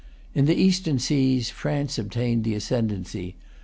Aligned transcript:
In 0.33 0.45
the 0.45 0.55
eastern 0.59 0.97
seas 0.97 1.51
France 1.51 1.99
obtained 1.99 2.43
the 2.43 2.55
ascendency. 2.55 3.35